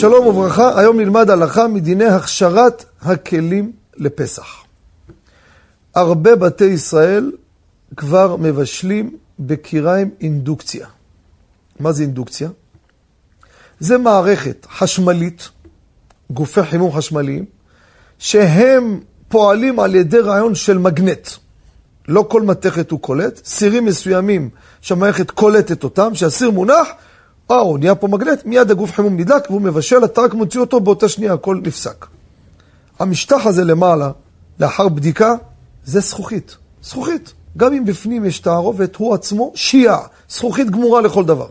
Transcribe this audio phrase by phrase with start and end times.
[0.00, 4.46] שלום וברכה, היום נלמד הלכה מדיני הכשרת הכלים לפסח.
[5.94, 7.32] הרבה בתי ישראל
[7.96, 10.86] כבר מבשלים בקיריים אינדוקציה.
[11.80, 12.48] מה זה אינדוקציה?
[13.80, 15.48] זה מערכת חשמלית,
[16.30, 17.44] גופי חימום חשמליים,
[18.18, 21.28] שהם פועלים על ידי רעיון של מגנט.
[22.08, 24.50] לא כל מתכת הוא קולט, סירים מסוימים
[24.80, 26.88] שהמערכת קולטת אותם, שהסיר מונח,
[27.50, 30.80] או, הוא נהיה פה מגנט, מיד הגוף חימום נדלק והוא מבשל, אתה רק מוציא אותו,
[30.80, 32.06] באותה שנייה הכל נפסק.
[32.98, 34.10] המשטח הזה למעלה,
[34.60, 35.34] לאחר בדיקה,
[35.84, 36.56] זה זכוכית.
[36.82, 37.32] זכוכית.
[37.56, 41.48] גם אם בפנים יש תערובת, הוא עצמו שיעה, זכוכית גמורה לכל דבר.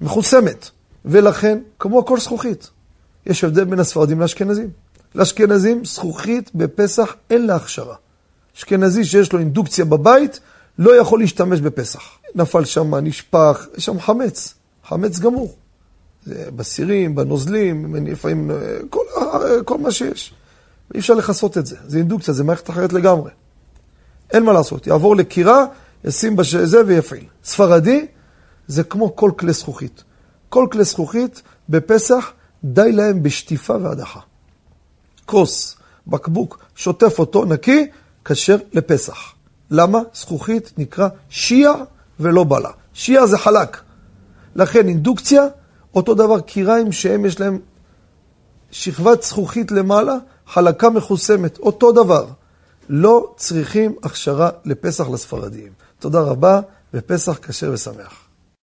[0.00, 0.70] מחוסמת.
[1.04, 2.70] ולכן, כמו הכל זכוכית.
[3.26, 4.70] יש הבדל בין הספרדים לאשכנזים.
[5.14, 7.94] לאשכנזים, זכוכית בפסח אין לה הכשרה.
[8.56, 10.40] אשכנזי שיש לו אינדוקציה בבית,
[10.78, 12.02] לא יכול להשתמש בפסח.
[12.34, 14.54] נפל שם, נשפך, יש שם חמץ.
[14.88, 15.54] חמץ גמור.
[16.26, 18.50] זה בסירים, בנוזלים, לפעמים,
[18.90, 19.02] כל,
[19.64, 20.34] כל מה שיש.
[20.94, 21.76] אי אפשר לכסות את זה.
[21.86, 23.30] זה אינדוקציה, זה מערכת אחרת לגמרי.
[24.32, 24.86] אין מה לעשות.
[24.86, 25.66] יעבור לקירה,
[26.04, 27.24] ישים בזה ויפעיל.
[27.44, 28.06] ספרדי,
[28.66, 30.04] זה כמו כל כלי זכוכית.
[30.48, 32.32] כל כלי זכוכית בפסח,
[32.64, 34.20] די להם בשטיפה והדחה.
[35.26, 37.86] כוס, בקבוק, שוטף אותו, נקי,
[38.24, 39.32] כשר לפסח.
[39.70, 39.98] למה?
[40.14, 41.72] זכוכית נקרא שיע
[42.20, 42.70] ולא בלה.
[42.94, 43.83] שיע זה חלק.
[44.56, 45.42] לכן אינדוקציה,
[45.94, 47.58] אותו דבר קיריים שהם יש להם
[48.70, 50.14] שכבת זכוכית למעלה,
[50.46, 52.26] חלקה מחוסמת, אותו דבר.
[52.88, 55.72] לא צריכים הכשרה לפסח לספרדיים.
[55.98, 56.60] תודה רבה,
[56.94, 58.23] ופסח כשר ושמח.